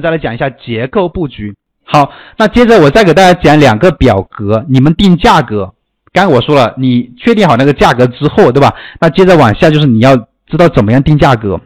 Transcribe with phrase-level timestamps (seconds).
[0.00, 1.54] 再来讲一下结构布局。
[1.84, 5.72] 好，那接着我再给大家讲两个表格，你们定价格。
[6.12, 8.74] 刚我说了，你确定好那个价格之后，对吧？
[9.00, 10.16] 那接着往下就是你要
[10.46, 11.60] 知道怎么样定价格。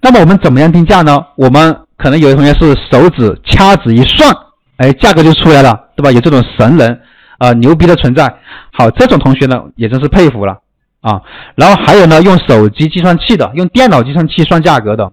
[0.00, 1.18] 那么我们怎么样定价呢？
[1.36, 4.30] 我们可能有的同学是手指掐指一算，
[4.76, 6.10] 哎，价格就出来了，对吧？
[6.10, 7.00] 有这种神人
[7.38, 8.34] 啊，牛逼的存在。
[8.72, 10.58] 好，这种同学呢，也真是佩服了
[11.00, 11.22] 啊。
[11.54, 15.12] 然后还有呢，用手机计算器的，用电脑计算器算价格的。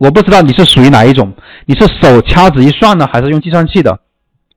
[0.00, 1.32] 我不知道你是属于哪一种，
[1.66, 4.00] 你是手掐指一算呢，还是用计算器的？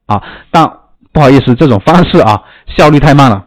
[0.08, 0.68] 啊，但
[1.12, 2.42] 不好意思，这种方式啊，
[2.76, 3.46] 效率太慢了。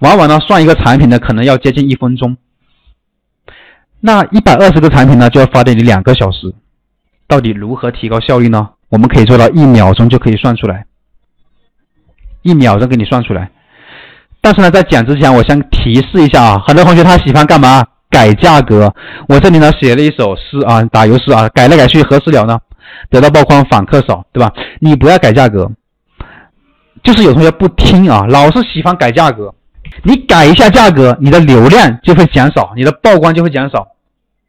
[0.00, 2.36] 往往呢，算一个产品呢，可能要接近一分钟。
[4.00, 6.52] 那一百二十个产品呢，就要花掉你两个小时。
[7.28, 8.70] 到底如何提高效率呢？
[8.88, 10.84] 我们可以做到一秒钟就可以算出来，
[12.42, 13.50] 一秒钟给你算出来。
[14.42, 17.86] 但是呢，在讲之前，我先提示一下啊，很多同学他喜欢干嘛？
[18.12, 18.94] 改价格，
[19.26, 22.58] 我这里呢写了一首诗啊，打油诗啊，改来改去何时了呢？
[23.10, 24.52] 得到曝光访客少，对吧？
[24.80, 25.70] 你不要改价格，
[27.02, 29.54] 就是有同学不听啊，老是喜欢改价格。
[30.04, 33.88] 你改一下价格，你的流量就会减少，你的曝光就会减少，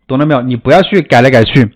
[0.07, 0.41] 懂了没有？
[0.41, 1.71] 你不要去改来改去，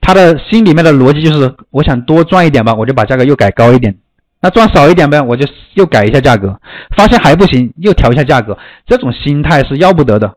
[0.00, 3.92] 他的心里面的逻辑就是，我想多赚一点吧，我就把价格又改高一点；
[4.40, 6.60] 那赚少一点呗，我就又改一下价格，
[6.96, 8.56] 发现还不行，又调一下价格。
[8.86, 10.34] 这种心态是要不得的。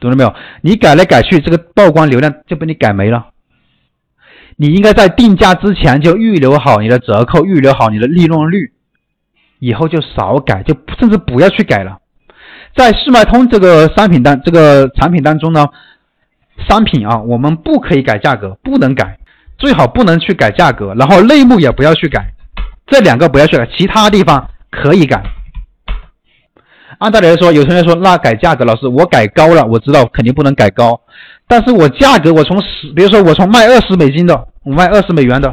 [0.00, 0.34] 懂了没有？
[0.62, 3.26] 你改来改去，这个曝光流量就被你改没了。
[4.56, 8.72] 你应该在定价之前就预留好你的折扣，预留好你的利润率，
[9.58, 11.98] 以后就少改，就甚至不要去改了。
[12.76, 15.66] 在世脉通这个商品当这个产品当中呢，
[16.68, 19.18] 商品啊，我们不可以改价格，不能改，
[19.58, 22.32] 最好不能去改价格，然后类目也不要去改，
[22.86, 25.22] 这两个不要去改，其他地方可以改。
[27.00, 31.00] 按道理来说，有同学说那改价格，老师我改高了，我知道肯定不能改高，
[31.48, 35.48] 但是我价格我从十，比如说我从卖二十美金的，我卖二十美元的，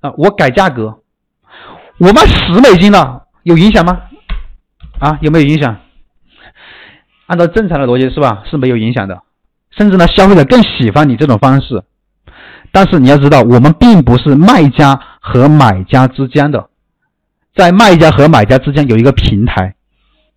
[0.00, 0.98] 啊，我改价格，
[1.98, 3.98] 我卖十美金的，有影响吗？
[4.98, 5.74] 啊，有没有影响？
[7.26, 8.42] 按照正常的逻辑是吧？
[8.44, 9.22] 是没有影响的，
[9.70, 11.82] 甚至呢，消费者更喜欢你这种方式。
[12.70, 16.68] 但是你要知道，我们并不是卖家和买家之间的，
[17.56, 19.74] 在卖家和买家之间有一个平台。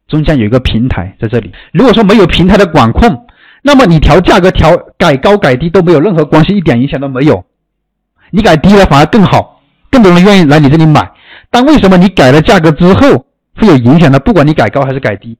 [0.07, 1.51] 中间有一个平台在这里。
[1.73, 3.25] 如果说没有平台的管控，
[3.63, 7.43] 那么你调价格调改高改低都没有任何关系，一点影响都没有。
[8.31, 11.11] 你改低了反而更好，更多人愿意来你这里买。
[11.49, 13.25] 但为什么你改了价格之后
[13.55, 14.19] 会有影响呢？
[14.19, 15.37] 不管你改高还是改低，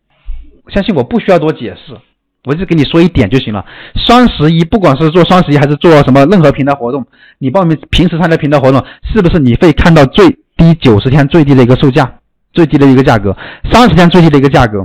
[0.70, 1.98] 相信我不需要多解释，
[2.46, 3.66] 我就给你说一点就行了。
[3.96, 7.06] 双十一不管是做双十一还是做什么任何平台活动，
[7.40, 12.20] 你报名平时参加平台活动，是不是你会看到最低九十天最低的一个售价？
[12.58, 13.38] 最低的一个价格，
[13.72, 14.80] 三十天最低的一个价格，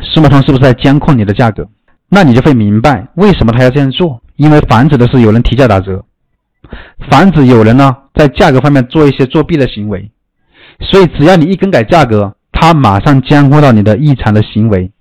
[0.00, 1.68] 世贸通是不是在监控你的价格？
[2.08, 6.04] 那你就会明白为什么他要这样做，因为防止的是有人提价打折，
[7.10, 10.08] 防止有人呢在价格方面做一些作弊的行为。
[10.88, 14.92] 所以只要你一更改价格，他马上监控到你的异常的行为，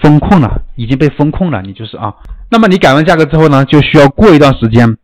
[0.00, 2.14] 风控了，已经被风控了，你就是啊。
[2.50, 4.96] 那么你改完价格之后呢，就需要过一段时间，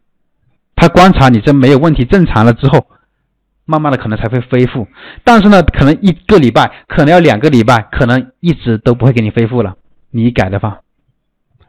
[0.75, 2.86] 他观察你这没有问题，正常了之后。
[3.71, 4.89] 慢慢的可能才会恢复，
[5.23, 9.75] 但是呢，可能一个礼拜，可能要两个礼拜，可能一直都不会给你恢复了。
[10.11, 10.79] 你改的话，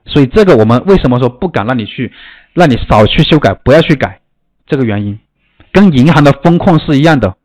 [0.06, 2.14] 所以这个我们为什么说不敢让你去，
[2.54, 4.22] 让你少去修改，不要去改，
[4.66, 5.20] 这个原因，
[5.74, 7.36] 跟银行的风控是一样的。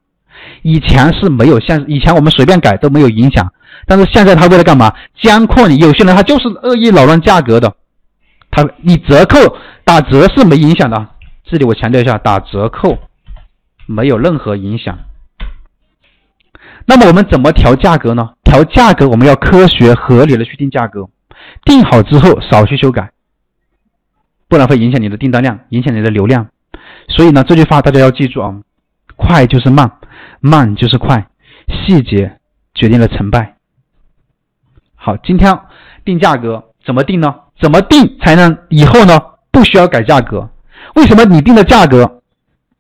[0.62, 3.52] 以前是没有像以前我们随便改都没有影响，
[3.86, 4.94] 但是现在他为了干嘛？
[5.20, 7.74] 监控你，有些人他就是恶意扰乱价格的，
[8.52, 9.40] 他你折扣
[9.82, 11.08] 打折是没影响的。
[11.42, 12.96] 这里我强调一下，打折扣。
[13.86, 14.98] 没有任何影响。
[16.86, 18.34] 那么我们怎么调价格呢？
[18.42, 21.08] 调价格我们要科学合理的去定价格，
[21.64, 23.10] 定好之后少去修改，
[24.48, 26.48] 不然会影响你的订单量，影响你的流量。
[27.08, 28.54] 所以呢，这句话大家要记住啊：
[29.16, 29.92] 快就是慢，
[30.40, 31.26] 慢就是快，
[31.68, 32.38] 细节
[32.74, 33.56] 决定了成败。
[34.94, 35.58] 好，今天
[36.04, 37.34] 定价格怎么定呢？
[37.60, 39.18] 怎么定才能以后呢
[39.50, 40.50] 不需要改价格？
[40.96, 42.20] 为什么你定的价格？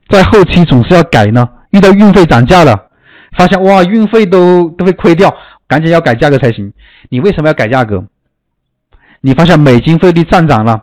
[0.08, 2.88] 在后期总是要改呢，遇到运费涨价了，
[3.36, 5.34] 发现哇运费都都会亏掉，
[5.66, 6.72] 赶紧要改价格才行。
[7.08, 8.04] 你为什么要改价格？
[9.20, 10.82] 你发现美金汇率上涨了，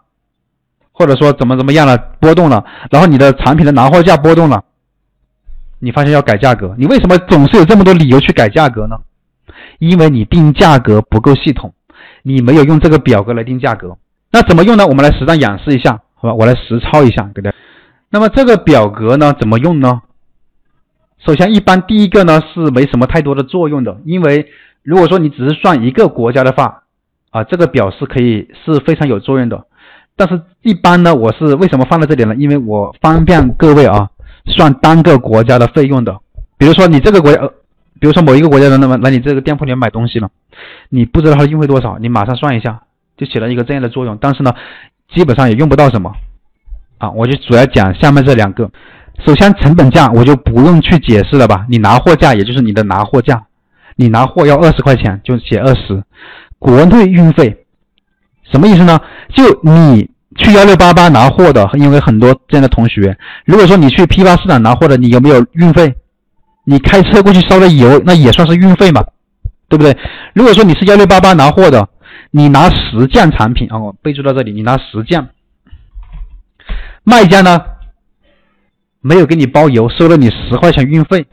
[0.92, 4.64] 或者说怎么怎么样了波动了，然后你的产品的拿货价波动了，
[5.80, 8.98] 你发现要改价格，你为什么总是有这么多理由去改价格呢？
[9.78, 11.74] 因为你定价格不够系统，
[12.24, 13.98] 你没有用这个表格来定价格。
[14.32, 14.88] 那怎么用呢？
[14.88, 16.34] 我们来实战演示一下，好吧？
[16.34, 17.58] 我来实操一下，给大家。
[18.12, 20.02] 那么这个表格呢，怎么用呢？
[21.26, 24.48] 首先，一般第一个呢是没什么太多的作用的，因为
[24.84, 26.84] 如果说你只是算一个国家的话，
[27.30, 29.66] 啊，这个表是可以是非常有作用的。
[30.18, 32.36] 但是一般呢，我是为什么放在这里呢？
[32.36, 34.10] 因为我方便各位啊
[34.46, 36.20] 算单个国家的费用的。
[36.58, 37.48] 比如说你这个国家，呃
[38.00, 40.30] 比如说某一个国家的，那么来你这个店铺里面买东西了，
[40.90, 42.82] 你不知道它运费多少，你马上算一下，
[43.16, 44.18] 就起了一个这样的作用。
[44.20, 44.54] 但是呢，
[45.14, 46.12] 基本上也用不到什么
[47.02, 47.12] 啊。
[47.12, 48.70] 我就主要讲下面这两个。
[49.26, 51.66] 首先成本价我就不用去解释了吧？
[51.70, 53.44] 你拿货价也就是你的拿货价，
[53.96, 56.02] 你拿货要二十块钱就写二十，
[56.58, 57.66] 国内运费
[58.52, 59.00] 什么意思呢？
[59.36, 63.16] 就你去幺六八八拿货的，因为很多这样的同学，
[63.46, 65.94] 如果说你去批发市场拿货的，你有没有运费？
[66.64, 69.04] 你开车过去烧的油，那也算是运费嘛，
[69.68, 69.96] 对不对？
[70.34, 71.88] 如果说你是幺六八八拿货的，
[72.32, 75.30] 你拿十件产品啊，我备注到这里，你拿十件，
[77.04, 77.60] 卖家呢？
[79.02, 81.26] 没有给你包邮，收了你十块钱运费。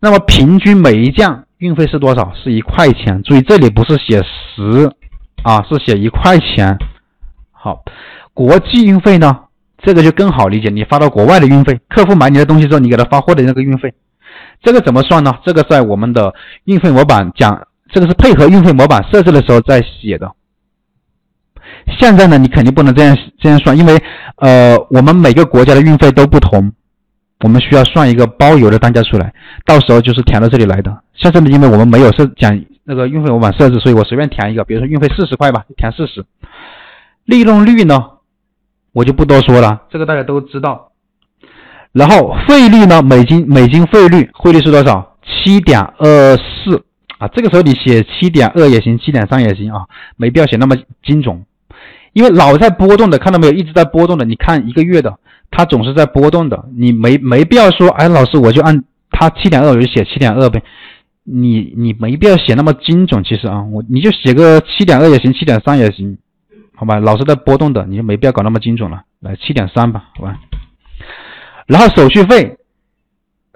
[0.00, 2.32] 那么平均每一件运费是多少？
[2.34, 3.22] 是一块钱。
[3.22, 4.90] 注意这里不是写十
[5.42, 6.78] 啊，是写一块钱。
[7.52, 7.82] 好，
[8.32, 9.40] 国际运费呢？
[9.82, 13.92] 这个就更好理解，你发到国外的运费，客户买你的东西之后，你给他发货的那个运费，
[14.62, 15.34] 这个怎么算呢？
[15.44, 16.34] 这个在我们的
[16.64, 20.32] 运费模板讲，这个是配合运费模板设置的时候再写的。
[21.98, 23.96] 现在呢，你肯定不能这样这样算，因为
[24.36, 26.72] 呃，我们每个国家的运费都不同，
[27.40, 29.32] 我们需要算一个包邮的单价出来，
[29.64, 30.96] 到时候就是填到这里来的。
[31.14, 36.24] 现在呢，因为我们没有设讲那个运费模板设置，所以我随便填一个，比如说运费四十块吧，填四十。
[37.24, 38.04] 利润率呢，
[38.92, 40.92] 我就不多说了，这个大家都知道。
[41.92, 45.16] 然后费率呢，美金美金费率汇率是多少？
[45.24, 46.84] 七点二四
[47.18, 49.86] 啊，这个时候你写七点二也行，七点三也行啊，
[50.16, 51.44] 没必要写那么精准。
[52.16, 53.52] 因为老在波动的，看到没有？
[53.52, 54.24] 一直在波动的。
[54.24, 55.18] 你看一个月的，
[55.50, 56.64] 它总是在波动的。
[56.74, 60.62] 你没没必要说，哎，老师我就按它七点二，我就写七点二呗。
[61.24, 66.16] 你你没必要写那么精准，其实啊，我你就写个七点二也行，七点三也行，
[66.74, 66.98] 好吧？
[67.00, 69.02] 老是在波动的，你就没必要搞那么精准了。
[69.20, 70.38] 来七点三吧，好吧？
[71.66, 72.56] 然后手续费。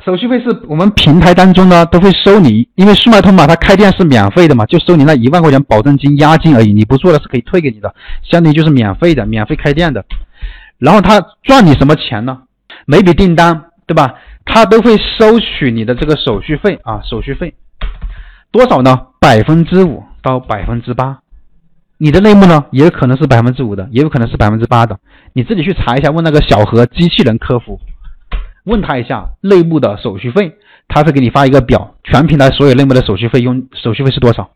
[0.04, 10.04] 手续费是我们平台当中呢都会收你，因为速卖通嘛，它开店是免费的嘛，就收你那一万块钱保证金押金而已，你不做的是可以退给你的，相当于就是免费的，免费开店的。
[10.78, 12.38] 然后他赚你什么钱呢？
[12.86, 14.14] 每笔订单，对吧？
[14.46, 17.54] 他都会收取你的这个手续费啊，手续费
[18.50, 18.98] 多少呢？
[19.20, 21.18] 百分之五到百分之八，
[21.98, 24.98] 你的类目呢也有可能是百分之五的，也有可能是百分之八的，
[25.34, 27.78] 你自己去查一下，问那个小何机器人客服。
[28.64, 30.52] 问他一下内部的手续费，
[30.88, 34.50] 他会给你发一个表，全平台所有类目的手续费用手续费是多少？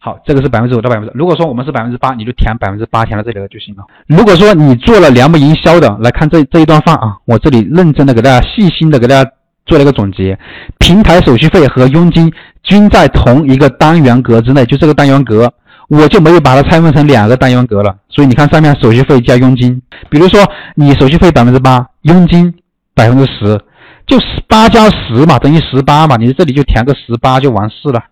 [0.00, 1.12] 好，这个是百分之五到百分之。
[1.14, 3.84] 如果说我们是百分之八，你就填百分之八，填到这里了就行了。
[4.08, 9.30] 如果说你做了两步营销的，来看这这一段话啊，我这里认真的给大家细心的给大家
[9.64, 10.36] 做了一个总结，
[10.78, 12.32] 平台手续费和佣金
[12.64, 15.48] 均在同一个单元格之内，就这个单元格，
[15.88, 17.94] 我就没有把它拆分成两个单元格了。
[18.08, 20.40] 所以你看上面手续费加佣金，比如说
[20.74, 22.52] 你手续费百分之八，佣金。
[22.94, 23.60] 百分之十，
[24.06, 28.02] 就十八加十嘛，等于十八嘛，你这里就填个十八就完事了，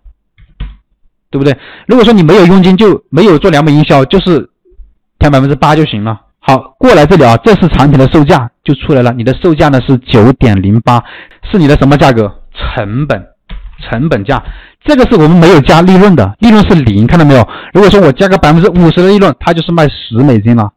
[1.29, 1.55] 对不对？
[1.87, 4.49] 如果说你没有佣金，就没有做两本营销，就是
[5.19, 6.19] 填百分之八就行了。
[6.39, 11.03] 好，过来这里啊，这是产品的售价就出来了，你的售价呢是九点零八，
[11.51, 12.33] 是你的什么价格？
[12.53, 13.23] 成本，
[13.79, 14.43] 成本价，
[14.83, 17.47] 这个是我们没有加利润的，利润是零，看到没有？
[17.73, 20.71] 如果说我加个百分之五十的利润，它就是卖十美金了。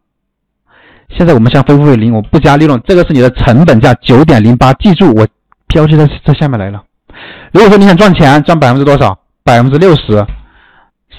[1.16, 5.26] 现在我们先恢复为零，我不加利润，这个是你的成本价九点零八，记住我
[5.68, 6.82] 标记在这下面来了。
[7.52, 9.18] 如果说你想赚钱，赚百分之多少？
[9.44, 10.26] 百分之六十，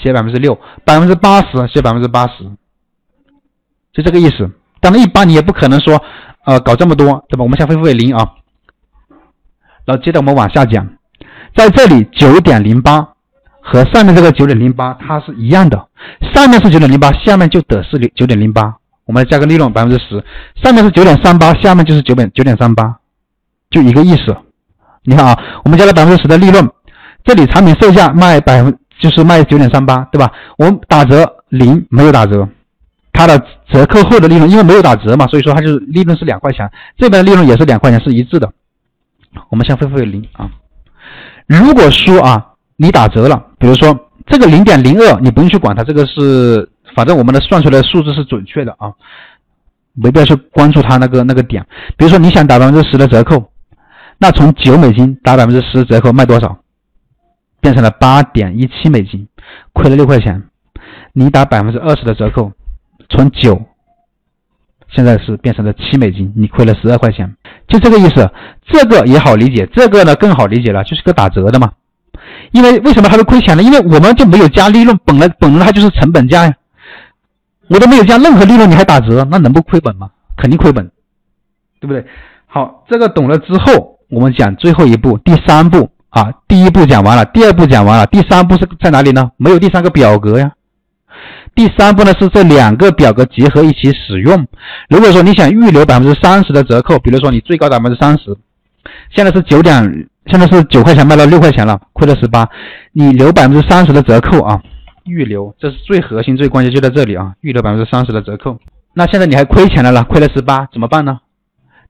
[0.01, 2.43] 写百分之六；百分之八十，写百分之八十，
[3.93, 4.49] 就这个意思。
[4.81, 6.01] 当然，一般你也不可能说，
[6.45, 7.43] 呃，搞这么多，对吧？
[7.43, 8.33] 我们先恢复为零啊。
[9.85, 10.87] 然后接着我们往下讲，
[11.55, 13.07] 在这里九点零八
[13.61, 15.87] 和上面这个九点零八它是一样的，
[16.33, 18.75] 上面是九点零八，下面就得是九点零八。
[19.05, 20.23] 我们来加个利润百分之十，
[20.63, 22.97] 上面是九点三八，下面就是九点九点三八，
[23.69, 24.35] 就一个意思。
[25.03, 26.67] 你看啊，我们加了百分之十的利润，
[27.23, 30.31] 这里产品售价卖百分就是卖九点三八，对吧？
[30.57, 32.49] 我们打折零没有打折，
[33.13, 33.37] 它的
[33.71, 38.51] 折扣后的利润因为没有打折嘛，所以说它就是利润是两块钱，这边利润也是两块钱，是一致的。
[39.49, 40.49] 我们先恢复为零啊。
[41.45, 46.67] 如果说啊你打折了，比如说这个零点零二，你不用去管它，这个是。
[46.95, 48.93] 反正我们的算出来的数字是准确的啊，
[49.93, 51.65] 没必要去关注它那个那个点。
[51.97, 53.51] 比如说你想打百分之十的折扣，
[54.17, 56.57] 那从九美金打百分之十折扣卖多少？
[57.61, 59.27] 变成了八点一七美金，
[59.73, 60.43] 亏了六块钱。
[61.13, 62.51] 你打百分之二十的折扣，
[63.09, 63.59] 从九
[64.91, 67.35] 现在是变成了七美金，你亏了十二块钱，
[67.67, 68.29] 就这个意思。
[68.67, 71.71] 这个也好理解，这个呢更好理解了，就是个打折的嘛。
[72.51, 73.63] 因为为什么它会亏钱呢？
[73.63, 76.53] 因为我们就没有加利润，本来本来它就是成本价呀。
[77.67, 80.09] 我都没有加任何利润，你还打折，那能不亏本吗？
[80.37, 80.91] 肯定亏本，
[81.79, 82.05] 对不对？
[82.45, 89.31] 好，这个懂了之后，我们讲最后一步，第三步啊，第一步讲完了，第二步讲完了，第三步是在哪里呢？
[89.37, 90.51] 没有第三个表格呀。
[91.55, 94.45] 第三步呢是这两个表格结合一起使用。
[94.89, 98.35] 如果说你想预留百分之三十的折扣，比如说你最高百分之三十，
[99.15, 102.47] 现在是九点，现在是九块钱卖到六块钱了，亏了十八，
[102.91, 104.61] 你留百分之三十的折扣啊。
[105.05, 107.35] 预留，这是最核心、最关键，就在这里啊！
[107.41, 108.59] 预留百分之三十的折扣，
[108.93, 111.19] 那现在你还亏钱了了，亏了十八，怎么办呢？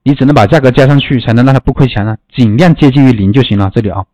[0.02, 3.70] 你只能把价格加上去，才能让它不亏钱了，尽量接近于零就行了。
[3.74, 4.04] 这里啊，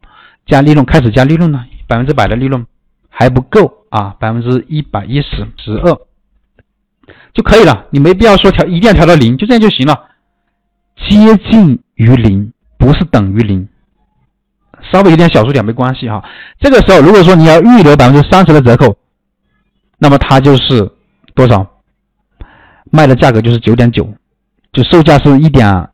[0.47, 2.65] 加利润，开始加利润了，百分之百的利润
[3.11, 5.99] 还不够啊，百分之一百一十十二
[7.35, 10.09] 就可以了，你没必要说调，一定要调到零，就这样就行了，
[11.09, 13.69] 接近于零，不是等于零。
[14.91, 16.23] 稍微有点小数点没关系哈，
[16.59, 18.97] 这个时候如果说你要预留百分之三十的折扣，
[19.99, 20.91] 那么它就是
[21.35, 21.67] 多少？
[22.91, 24.07] 卖的价格就是九点九，
[24.73, 25.89] 就售价是一点，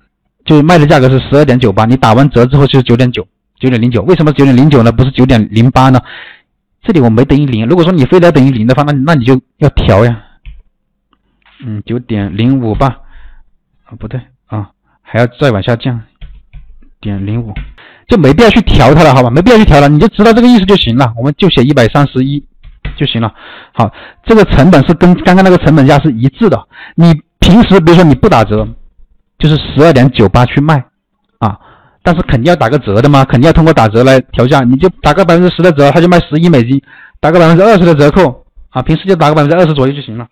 [0.45, 3.25] 就卖的价格是十二点九八，你打完折之后就是九点九，
[3.61, 4.03] 九点零九。
[4.03, 4.91] 为什么九点零九呢？
[4.91, 6.01] 不是九点零八呢？
[6.83, 10.25] 这里我没等于零，如果说你非得等于零的话，那那你就要调呀。
[11.65, 12.99] 嗯，九点零五吧？
[13.85, 14.71] 啊，不对啊，
[15.03, 16.01] 还要再往下降，
[17.01, 17.53] 点零五。
[18.09, 19.29] 就没必要去调它了，好吧？
[19.29, 21.13] 没必要去调了，你就知道这个意思就行了。
[21.17, 22.43] 我们就写一百三十一
[22.97, 23.31] 就行了。
[23.75, 23.93] 好，
[24.25, 26.59] 这个成本是跟刚刚那个成本价是一致的。
[26.97, 28.67] 你平时比如说你不打折，
[29.39, 30.83] 就是十二点九八去卖
[31.39, 31.55] 啊，
[32.03, 34.61] 但是肯定要打个折的嘛，肯定要通过打折来调价。
[34.61, 36.79] 你就打个百分之十的折，他就卖十一美金；
[37.21, 40.27] 打个百分之二十的折扣啊，平时就打个百分之二十左右就行了。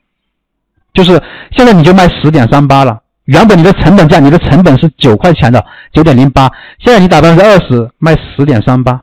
[0.95, 2.99] 就是现在你就卖十点三八了。
[3.27, 9.01] 原本你的成本价，你的成本是九块钱的，九点零八，现在你打百分之二十，卖十点三八，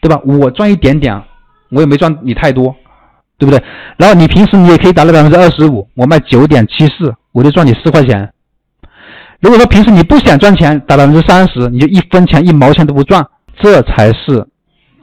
[0.00, 0.20] 对吧？
[0.24, 1.22] 我赚一点点，
[1.70, 2.74] 我也没赚你太多，
[3.38, 3.62] 对不对？
[3.96, 8.32] 然后你平时你也可以打到百分之二十五，我卖九点七四，我就赚你四块钱。
[9.40, 13.26] 如果说平时你不想赚钱，打百分之三十，你就一分钱一毛钱都不赚，
[13.60, 14.46] 这才是。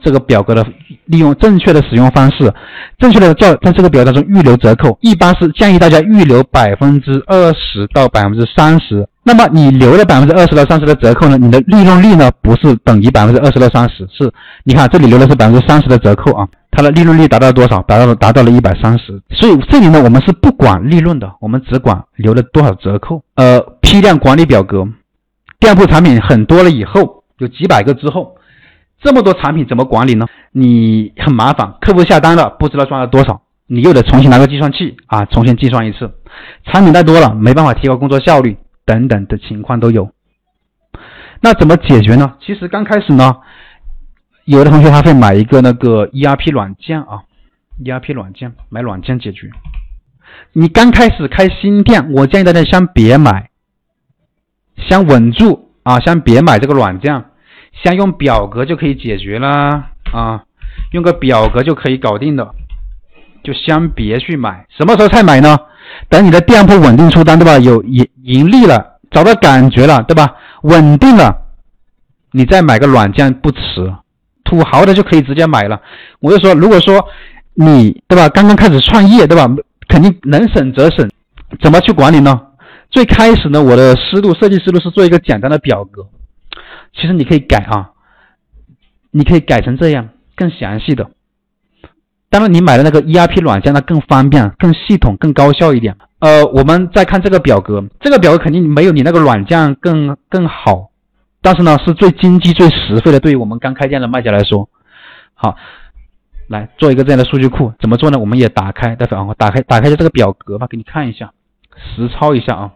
[0.02, 0.66] 这个表格的
[1.10, 2.52] 利用正确的使用方式，
[2.98, 9.06] 正确的叫在这个表当中预留折扣，一般是建议大家预留百分之二十到百分之三十。
[9.22, 11.36] 那么你留了百分之二十到三十的折扣呢？
[11.36, 14.32] 你的利润率呢不是等于百分之二十到三十，是
[14.64, 17.82] 你看这里留的是百分之三十的折扣啊，它的利润率达到了多少？
[17.82, 19.20] 达到了达到了一百三十。
[19.30, 23.22] 所以这里呢我们是不管利润的，我们只管留了多少折扣。
[23.34, 24.86] 呃，批量管理表格，
[25.58, 28.36] 店铺产品很多了以后，有几百个之后。
[29.02, 30.26] 这么多产品怎么管理呢？
[30.52, 36.12] 你很麻烦，客户下单了不知道赚了多少，你又得重新拿个计算器啊，重新计算一次。
[36.64, 40.10] 产品太多了，没办法提高工作效率，等等的情况都有。
[41.40, 42.34] 那怎么解决呢？
[42.40, 43.36] 其实刚开始呢，
[44.44, 47.22] 有的同学他会买一个那个 ERP 软件啊
[47.84, 49.50] ，ERP 软件买软件解决。
[50.52, 53.50] 你刚开始开新店，我建议大家先别买，
[54.76, 57.24] 先稳住啊，先别买这个软件。
[57.82, 60.42] 先用表格就可以解决啦啊，
[60.92, 62.54] 用个表格就可以搞定的，
[63.42, 64.66] 就先别去买。
[64.76, 65.56] 什么时候才买呢？
[66.08, 67.58] 等你的店铺稳定出单，对吧？
[67.58, 70.34] 有盈盈利了，找到感觉了，对吧？
[70.62, 71.34] 稳定了，
[72.32, 73.60] 你再买个软件不迟。
[74.44, 75.80] 土豪的就可以直接买了。
[76.18, 77.04] 我就说，如果说
[77.54, 79.48] 你对吧，刚刚开始创业，对吧？
[79.88, 81.08] 肯定能省则省。
[81.60, 82.40] 怎么去管理呢？
[82.90, 86.06] 最开始呢，我的思路设计思路是做一个简单的表格。
[86.94, 87.90] 其实你可以改啊，
[89.10, 91.10] 你可以改成这样更详细的。
[92.28, 95.96] 当然，你买的那个 ERP 软件，它更方便、更系统、更高效一点。
[96.20, 100.90] 呃，我们再看这个表格，这个表格肯定没有你那个软件更更好，
[101.42, 103.18] 但是呢，是最经济、最实惠的。
[103.18, 104.68] 对于我们刚开店的卖家来说，
[105.34, 105.56] 好，
[106.46, 108.18] 来做一个这样的数据库，怎么做呢？
[108.18, 111.32] 我们也打开，待会啊，我打开打开一下这个表格吧，给你看一下，
[111.76, 112.72] 实操一下啊，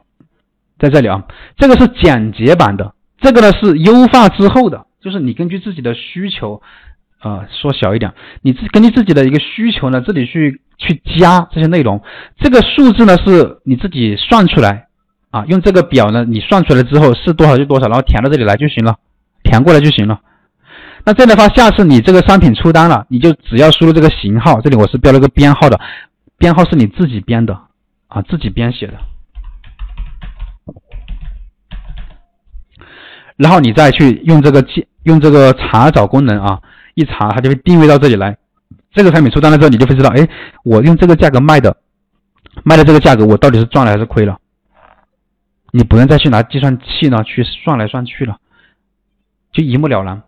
[0.80, 1.22] 在这里啊，
[1.56, 2.92] 这个是简洁版的。
[3.20, 6.62] 这个呢是优化之后的，就是你根据自己的需求，
[7.18, 12.02] 啊，缩小一点，你自根据自己的一个需求呢，这里去去加这些内容。
[12.38, 14.86] 这个数字呢是你自己算出来，
[15.30, 18.96] 啊，用这个表呢，你算出来之后是多少就多少，然后填到这里来就行了，
[19.42, 20.20] 填过来就行了。
[21.04, 25.78] 那这样的话，下次你这个商品出单了，你就只要输入这个型号，这里我是标了个编号的，
[26.38, 27.60] 编号是你自己编的，
[28.08, 28.94] 啊，自己编写的。
[33.36, 36.60] 然后你再去用这个记用这个查找功能啊，
[36.94, 38.36] 一查它就会定位到这里来。
[38.92, 40.28] 这个产品出单了之后，你就会知道，哎，
[40.64, 41.76] 我用这个价格卖的，
[42.62, 44.38] 卖的这个价格我到底是赚了还是亏了？
[45.72, 48.38] 你不用再去拿计算器呢去算来算去了，
[49.52, 50.22] 就一目了然。